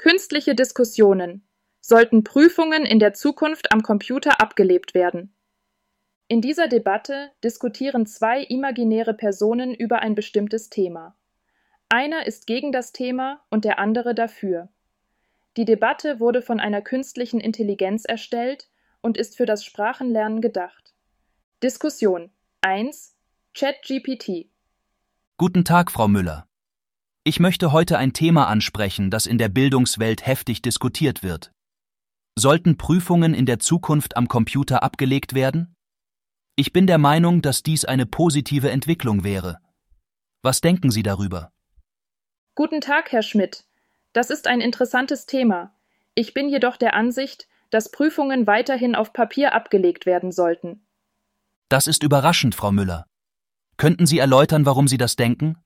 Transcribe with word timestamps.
Künstliche 0.00 0.54
Diskussionen. 0.54 1.46
Sollten 1.82 2.24
Prüfungen 2.24 2.86
in 2.86 3.00
der 3.00 3.12
Zukunft 3.12 3.70
am 3.70 3.82
Computer 3.82 4.40
abgelebt 4.40 4.94
werden? 4.94 5.34
In 6.26 6.40
dieser 6.40 6.68
Debatte 6.68 7.32
diskutieren 7.44 8.06
zwei 8.06 8.42
imaginäre 8.42 9.12
Personen 9.12 9.74
über 9.74 9.98
ein 9.98 10.14
bestimmtes 10.14 10.70
Thema. 10.70 11.18
Einer 11.90 12.26
ist 12.26 12.46
gegen 12.46 12.72
das 12.72 12.92
Thema 12.92 13.42
und 13.50 13.66
der 13.66 13.78
andere 13.78 14.14
dafür. 14.14 14.70
Die 15.58 15.66
Debatte 15.66 16.18
wurde 16.18 16.40
von 16.40 16.60
einer 16.60 16.80
künstlichen 16.80 17.38
Intelligenz 17.38 18.06
erstellt 18.06 18.70
und 19.02 19.18
ist 19.18 19.36
für 19.36 19.44
das 19.44 19.66
Sprachenlernen 19.66 20.40
gedacht. 20.40 20.94
Diskussion 21.62 22.30
1 22.62 23.18
ChatGPT 23.52 24.48
Guten 25.36 25.66
Tag, 25.66 25.90
Frau 25.92 26.08
Müller. 26.08 26.46
Ich 27.22 27.38
möchte 27.38 27.70
heute 27.70 27.98
ein 27.98 28.14
Thema 28.14 28.46
ansprechen, 28.46 29.10
das 29.10 29.26
in 29.26 29.36
der 29.36 29.50
Bildungswelt 29.50 30.26
heftig 30.26 30.62
diskutiert 30.62 31.22
wird. 31.22 31.52
Sollten 32.38 32.78
Prüfungen 32.78 33.34
in 33.34 33.44
der 33.44 33.58
Zukunft 33.58 34.16
am 34.16 34.26
Computer 34.26 34.82
abgelegt 34.82 35.34
werden? 35.34 35.74
Ich 36.56 36.72
bin 36.72 36.86
der 36.86 36.96
Meinung, 36.96 37.42
dass 37.42 37.62
dies 37.62 37.84
eine 37.84 38.06
positive 38.06 38.70
Entwicklung 38.70 39.22
wäre. 39.22 39.58
Was 40.42 40.62
denken 40.62 40.90
Sie 40.90 41.02
darüber? 41.02 41.52
Guten 42.54 42.80
Tag, 42.80 43.12
Herr 43.12 43.22
Schmidt. 43.22 43.64
Das 44.14 44.30
ist 44.30 44.46
ein 44.46 44.62
interessantes 44.62 45.26
Thema. 45.26 45.74
Ich 46.14 46.32
bin 46.32 46.48
jedoch 46.48 46.78
der 46.78 46.94
Ansicht, 46.94 47.48
dass 47.68 47.90
Prüfungen 47.90 48.46
weiterhin 48.46 48.94
auf 48.94 49.12
Papier 49.12 49.54
abgelegt 49.54 50.06
werden 50.06 50.32
sollten. 50.32 50.86
Das 51.68 51.86
ist 51.86 52.02
überraschend, 52.02 52.54
Frau 52.54 52.72
Müller. 52.72 53.04
Könnten 53.76 54.06
Sie 54.06 54.18
erläutern, 54.18 54.64
warum 54.64 54.88
Sie 54.88 54.98
das 54.98 55.16
denken? 55.16 55.56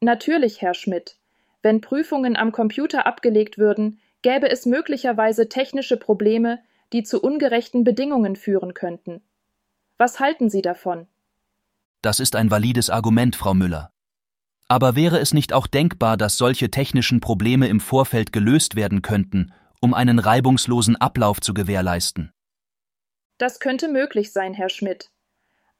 Natürlich, 0.00 0.62
Herr 0.62 0.74
Schmidt. 0.74 1.16
Wenn 1.62 1.82
Prüfungen 1.82 2.36
am 2.36 2.52
Computer 2.52 3.06
abgelegt 3.06 3.58
würden, 3.58 4.00
gäbe 4.22 4.50
es 4.50 4.64
möglicherweise 4.64 5.48
technische 5.48 5.98
Probleme, 5.98 6.58
die 6.92 7.02
zu 7.02 7.20
ungerechten 7.22 7.84
Bedingungen 7.84 8.34
führen 8.34 8.74
könnten. 8.74 9.22
Was 9.98 10.18
halten 10.18 10.48
Sie 10.48 10.62
davon? 10.62 11.06
Das 12.00 12.18
ist 12.18 12.34
ein 12.34 12.50
valides 12.50 12.88
Argument, 12.88 13.36
Frau 13.36 13.52
Müller. 13.52 13.92
Aber 14.68 14.96
wäre 14.96 15.18
es 15.18 15.34
nicht 15.34 15.52
auch 15.52 15.66
denkbar, 15.66 16.16
dass 16.16 16.38
solche 16.38 16.70
technischen 16.70 17.20
Probleme 17.20 17.68
im 17.68 17.80
Vorfeld 17.80 18.32
gelöst 18.32 18.76
werden 18.76 19.02
könnten, 19.02 19.52
um 19.80 19.92
einen 19.92 20.18
reibungslosen 20.18 20.96
Ablauf 20.96 21.40
zu 21.40 21.52
gewährleisten? 21.52 22.32
Das 23.36 23.60
könnte 23.60 23.88
möglich 23.88 24.32
sein, 24.32 24.54
Herr 24.54 24.68
Schmidt. 24.68 25.10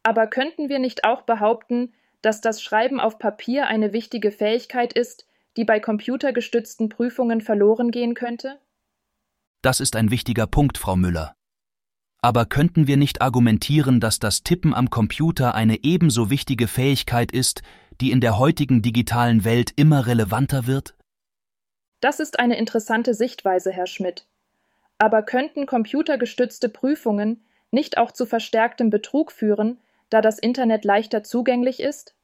Aber 0.02 0.26
könnten 0.26 0.68
wir 0.68 0.78
nicht 0.78 1.04
auch 1.04 1.22
behaupten, 1.22 1.94
dass 2.22 2.40
das 2.40 2.62
Schreiben 2.62 3.00
auf 3.00 3.18
Papier 3.18 3.66
eine 3.66 3.92
wichtige 3.92 4.30
Fähigkeit 4.32 4.92
ist, 4.92 5.26
die 5.56 5.64
bei 5.64 5.80
computergestützten 5.80 6.88
Prüfungen 6.88 7.40
verloren 7.40 7.90
gehen 7.90 8.14
könnte? 8.14 8.58
Das 9.62 9.80
ist 9.80 9.96
ein 9.96 10.10
wichtiger 10.10 10.46
Punkt, 10.46 10.78
Frau 10.78 10.96
Müller. 10.96 11.34
Aber 12.22 12.44
könnten 12.44 12.86
wir 12.86 12.96
nicht 12.96 13.22
argumentieren, 13.22 14.00
dass 14.00 14.18
das 14.18 14.42
Tippen 14.42 14.74
am 14.74 14.90
Computer 14.90 15.54
eine 15.54 15.82
ebenso 15.82 16.28
wichtige 16.30 16.68
Fähigkeit 16.68 17.32
ist, 17.32 17.62
die 18.00 18.10
in 18.10 18.20
der 18.20 18.38
heutigen 18.38 18.82
digitalen 18.82 19.44
Welt 19.44 19.72
immer 19.76 20.06
relevanter 20.06 20.66
wird? 20.66 20.94
Das 22.00 22.20
ist 22.20 22.38
eine 22.38 22.56
interessante 22.56 23.14
Sichtweise, 23.14 23.72
Herr 23.72 23.86
Schmidt. 23.86 24.26
Aber 24.98 25.22
könnten 25.22 25.66
computergestützte 25.66 26.68
Prüfungen 26.68 27.44
nicht 27.70 27.98
auch 27.98 28.10
zu 28.10 28.26
verstärktem 28.26 28.90
Betrug 28.90 29.32
führen, 29.32 29.78
da 30.10 30.20
das 30.20 30.38
Internet 30.38 30.84
leichter 30.84 31.22
zugänglich 31.22 31.80
ist? 31.80 32.14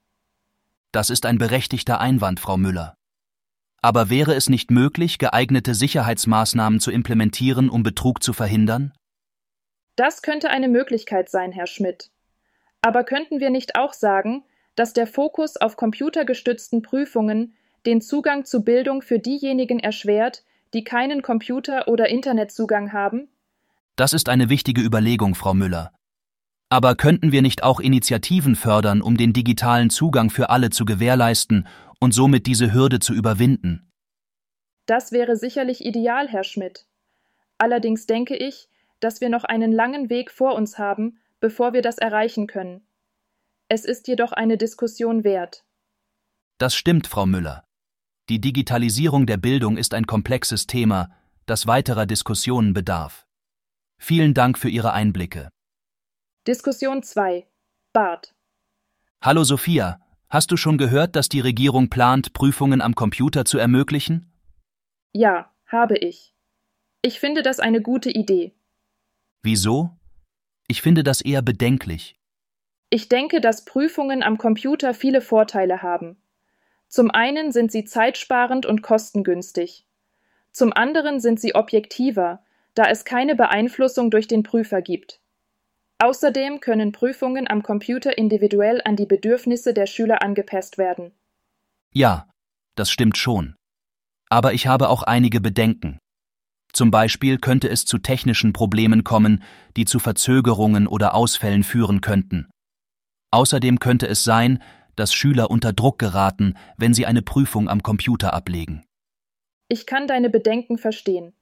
Das 0.92 1.10
ist 1.10 1.26
ein 1.26 1.38
berechtigter 1.38 2.00
Einwand, 2.00 2.40
Frau 2.40 2.56
Müller. 2.56 2.96
Aber 3.82 4.10
wäre 4.10 4.34
es 4.34 4.48
nicht 4.48 4.70
möglich, 4.70 5.18
geeignete 5.18 5.74
Sicherheitsmaßnahmen 5.74 6.80
zu 6.80 6.90
implementieren, 6.90 7.70
um 7.70 7.82
Betrug 7.82 8.22
zu 8.22 8.32
verhindern? 8.32 8.92
Das 9.94 10.22
könnte 10.22 10.50
eine 10.50 10.68
Möglichkeit 10.68 11.30
sein, 11.30 11.52
Herr 11.52 11.66
Schmidt. 11.66 12.10
Aber 12.82 13.04
könnten 13.04 13.40
wir 13.40 13.50
nicht 13.50 13.76
auch 13.76 13.92
sagen, 13.92 14.44
dass 14.74 14.92
der 14.92 15.06
Fokus 15.06 15.56
auf 15.56 15.76
computergestützten 15.76 16.82
Prüfungen 16.82 17.54
den 17.86 18.00
Zugang 18.00 18.44
zu 18.44 18.62
Bildung 18.62 19.02
für 19.02 19.18
diejenigen 19.18 19.78
erschwert, 19.78 20.44
die 20.74 20.84
keinen 20.84 21.22
Computer- 21.22 21.88
oder 21.88 22.08
Internetzugang 22.08 22.92
haben? 22.92 23.28
Das 23.96 24.12
ist 24.12 24.28
eine 24.28 24.50
wichtige 24.50 24.82
Überlegung, 24.82 25.34
Frau 25.34 25.54
Müller. 25.54 25.95
Aber 26.68 26.96
könnten 26.96 27.30
wir 27.30 27.42
nicht 27.42 27.62
auch 27.62 27.78
Initiativen 27.78 28.56
fördern, 28.56 29.00
um 29.00 29.16
den 29.16 29.32
digitalen 29.32 29.88
Zugang 29.88 30.30
für 30.30 30.50
alle 30.50 30.70
zu 30.70 30.84
gewährleisten 30.84 31.68
und 32.00 32.12
somit 32.12 32.46
diese 32.46 32.72
Hürde 32.72 32.98
zu 32.98 33.14
überwinden? 33.14 33.92
Das 34.86 35.12
wäre 35.12 35.36
sicherlich 35.36 35.84
ideal, 35.84 36.28
Herr 36.28 36.44
Schmidt. 36.44 36.86
Allerdings 37.58 38.06
denke 38.06 38.36
ich, 38.36 38.68
dass 39.00 39.20
wir 39.20 39.28
noch 39.28 39.44
einen 39.44 39.72
langen 39.72 40.10
Weg 40.10 40.30
vor 40.30 40.54
uns 40.54 40.78
haben, 40.78 41.18
bevor 41.40 41.72
wir 41.72 41.82
das 41.82 41.98
erreichen 41.98 42.46
können. 42.46 42.86
Es 43.68 43.84
ist 43.84 44.08
jedoch 44.08 44.32
eine 44.32 44.56
Diskussion 44.56 45.24
wert. 45.24 45.64
Das 46.58 46.74
stimmt, 46.74 47.06
Frau 47.06 47.26
Müller. 47.26 47.64
Die 48.28 48.40
Digitalisierung 48.40 49.26
der 49.26 49.36
Bildung 49.36 49.76
ist 49.76 49.94
ein 49.94 50.06
komplexes 50.06 50.66
Thema, 50.66 51.10
das 51.46 51.66
weiterer 51.66 52.06
Diskussionen 52.06 52.72
bedarf. 52.72 53.26
Vielen 53.98 54.34
Dank 54.34 54.58
für 54.58 54.68
Ihre 54.68 54.92
Einblicke. 54.92 55.50
Diskussion 56.46 57.02
2. 57.02 57.44
Bart. 57.92 58.32
Hallo 59.20 59.42
Sophia, 59.42 60.00
hast 60.28 60.52
du 60.52 60.56
schon 60.56 60.78
gehört, 60.78 61.16
dass 61.16 61.28
die 61.28 61.40
Regierung 61.40 61.90
plant, 61.90 62.34
Prüfungen 62.34 62.80
am 62.80 62.94
Computer 62.94 63.44
zu 63.44 63.58
ermöglichen? 63.58 64.30
Ja, 65.12 65.52
habe 65.66 65.98
ich. 65.98 66.36
Ich 67.02 67.18
finde 67.18 67.42
das 67.42 67.58
eine 67.58 67.82
gute 67.82 68.10
Idee. 68.10 68.54
Wieso? 69.42 69.90
Ich 70.68 70.82
finde 70.82 71.02
das 71.02 71.20
eher 71.20 71.42
bedenklich. 71.42 72.16
Ich 72.90 73.08
denke, 73.08 73.40
dass 73.40 73.64
Prüfungen 73.64 74.22
am 74.22 74.38
Computer 74.38 74.94
viele 74.94 75.22
Vorteile 75.22 75.82
haben. 75.82 76.16
Zum 76.86 77.10
einen 77.10 77.50
sind 77.50 77.72
sie 77.72 77.82
zeitsparend 77.82 78.66
und 78.66 78.82
kostengünstig. 78.82 79.88
Zum 80.52 80.72
anderen 80.72 81.18
sind 81.18 81.40
sie 81.40 81.56
objektiver, 81.56 82.44
da 82.74 82.84
es 82.84 83.04
keine 83.04 83.34
Beeinflussung 83.34 84.12
durch 84.12 84.28
den 84.28 84.44
Prüfer 84.44 84.80
gibt. 84.80 85.20
Außerdem 85.98 86.60
können 86.60 86.92
Prüfungen 86.92 87.48
am 87.48 87.62
Computer 87.62 88.18
individuell 88.18 88.82
an 88.84 88.96
die 88.96 89.06
Bedürfnisse 89.06 89.72
der 89.72 89.86
Schüler 89.86 90.22
angepasst 90.22 90.76
werden. 90.76 91.12
Ja, 91.92 92.28
das 92.74 92.90
stimmt 92.90 93.16
schon. 93.16 93.54
Aber 94.28 94.52
ich 94.52 94.66
habe 94.66 94.90
auch 94.90 95.02
einige 95.02 95.40
Bedenken. 95.40 95.98
Zum 96.72 96.90
Beispiel 96.90 97.38
könnte 97.38 97.68
es 97.70 97.86
zu 97.86 97.96
technischen 97.96 98.52
Problemen 98.52 99.02
kommen, 99.02 99.42
die 99.78 99.86
zu 99.86 99.98
Verzögerungen 99.98 100.86
oder 100.86 101.14
Ausfällen 101.14 101.62
führen 101.62 102.02
könnten. 102.02 102.50
Außerdem 103.30 103.78
könnte 103.78 104.06
es 104.06 104.24
sein, 104.24 104.62
dass 104.94 105.14
Schüler 105.14 105.50
unter 105.50 105.72
Druck 105.72 105.98
geraten, 105.98 106.54
wenn 106.76 106.92
sie 106.92 107.06
eine 107.06 107.22
Prüfung 107.22 107.68
am 107.70 107.82
Computer 107.82 108.34
ablegen. 108.34 108.84
Ich 109.68 109.86
kann 109.86 110.06
deine 110.06 110.28
Bedenken 110.28 110.76
verstehen. 110.76 111.32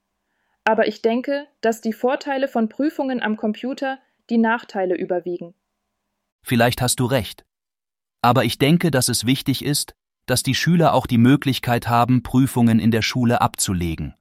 Aber 0.63 0.87
ich 0.87 1.01
denke, 1.01 1.47
dass 1.61 1.81
die 1.81 1.93
Vorteile 1.93 2.47
von 2.47 2.69
Prüfungen 2.69 3.21
am 3.21 3.37
Computer 3.37 3.99
die 4.29 4.37
Nachteile 4.37 4.95
überwiegen. 4.95 5.53
Vielleicht 6.41 6.81
hast 6.81 6.99
du 6.99 7.05
recht. 7.05 7.45
Aber 8.21 8.43
ich 8.43 8.57
denke, 8.57 8.91
dass 8.91 9.07
es 9.07 9.25
wichtig 9.25 9.63
ist, 9.63 9.95
dass 10.25 10.43
die 10.43 10.55
Schüler 10.55 10.93
auch 10.93 11.07
die 11.07 11.17
Möglichkeit 11.17 11.87
haben, 11.87 12.23
Prüfungen 12.23 12.79
in 12.79 12.91
der 12.91 13.01
Schule 13.01 13.41
abzulegen. 13.41 14.15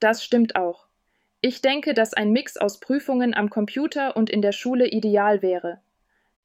Das 0.00 0.24
stimmt 0.24 0.56
auch. 0.56 0.86
Ich 1.40 1.60
denke, 1.60 1.94
dass 1.94 2.14
ein 2.14 2.32
Mix 2.32 2.56
aus 2.56 2.80
Prüfungen 2.80 3.34
am 3.34 3.50
Computer 3.50 4.16
und 4.16 4.30
in 4.30 4.42
der 4.42 4.52
Schule 4.52 4.88
ideal 4.88 5.42
wäre. 5.42 5.80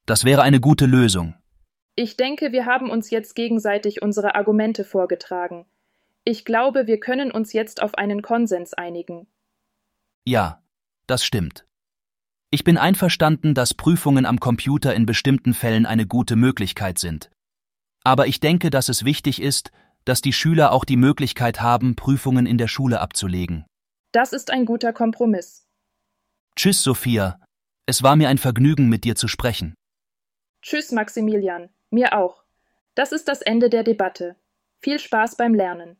Das 0.06 0.24
wäre 0.24 0.42
eine 0.42 0.60
gute 0.60 0.86
Lösung. 0.86 1.34
Ich 1.96 2.16
denke, 2.16 2.52
wir 2.52 2.66
haben 2.66 2.90
uns 2.90 3.10
jetzt 3.10 3.34
gegenseitig 3.34 4.02
unsere 4.02 4.34
Argumente 4.34 4.84
vorgetragen. 4.84 5.66
Ich 6.24 6.44
glaube, 6.44 6.86
wir 6.86 7.00
können 7.00 7.30
uns 7.32 7.52
jetzt 7.52 7.82
auf 7.82 7.94
einen 7.96 8.22
Konsens 8.22 8.74
einigen. 8.74 9.26
Ja, 10.24 10.62
das 11.06 11.24
stimmt. 11.24 11.66
Ich 12.52 12.64
bin 12.64 12.78
einverstanden, 12.78 13.54
dass 13.54 13.74
Prüfungen 13.74 14.26
am 14.26 14.40
Computer 14.40 14.92
in 14.92 15.06
bestimmten 15.06 15.54
Fällen 15.54 15.86
eine 15.86 16.06
gute 16.06 16.34
Möglichkeit 16.34 16.98
sind. 16.98 17.30
Aber 18.02 18.26
ich 18.26 18.40
denke, 18.40 18.70
dass 18.70 18.88
es 18.88 19.04
wichtig 19.04 19.40
ist, 19.40 19.70
dass 20.04 20.20
die 20.20 20.32
Schüler 20.32 20.72
auch 20.72 20.84
die 20.84 20.96
Möglichkeit 20.96 21.60
haben, 21.60 21.94
Prüfungen 21.94 22.46
in 22.46 22.58
der 22.58 22.66
Schule 22.66 23.00
abzulegen. 23.00 23.66
Das 24.10 24.32
ist 24.32 24.50
ein 24.50 24.64
guter 24.64 24.92
Kompromiss. 24.92 25.68
Tschüss, 26.56 26.82
Sophia. 26.82 27.38
Es 27.86 28.02
war 28.02 28.16
mir 28.16 28.28
ein 28.28 28.38
Vergnügen, 28.38 28.88
mit 28.88 29.04
dir 29.04 29.14
zu 29.14 29.28
sprechen. 29.28 29.74
Tschüss, 30.62 30.90
Maximilian. 30.90 31.70
Mir 31.90 32.18
auch. 32.18 32.42
Das 32.96 33.12
ist 33.12 33.28
das 33.28 33.42
Ende 33.42 33.70
der 33.70 33.84
Debatte. 33.84 34.34
Viel 34.80 34.98
Spaß 34.98 35.36
beim 35.36 35.54
Lernen. 35.54 35.96